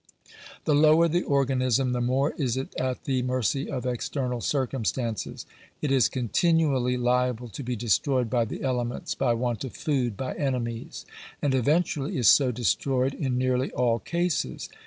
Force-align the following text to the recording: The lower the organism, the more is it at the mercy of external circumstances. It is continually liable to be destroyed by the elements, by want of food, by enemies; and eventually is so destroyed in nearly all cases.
The 0.65 0.73
lower 0.73 1.07
the 1.07 1.21
organism, 1.21 1.91
the 1.91 2.01
more 2.01 2.31
is 2.35 2.57
it 2.57 2.73
at 2.79 3.03
the 3.03 3.21
mercy 3.21 3.69
of 3.69 3.85
external 3.85 4.41
circumstances. 4.41 5.45
It 5.79 5.91
is 5.91 6.09
continually 6.09 6.97
liable 6.97 7.49
to 7.49 7.61
be 7.61 7.75
destroyed 7.75 8.27
by 8.27 8.45
the 8.45 8.63
elements, 8.63 9.13
by 9.13 9.35
want 9.35 9.63
of 9.63 9.73
food, 9.73 10.17
by 10.17 10.33
enemies; 10.33 11.05
and 11.39 11.53
eventually 11.53 12.17
is 12.17 12.27
so 12.27 12.51
destroyed 12.51 13.13
in 13.13 13.37
nearly 13.37 13.69
all 13.73 13.99
cases. 13.99 14.69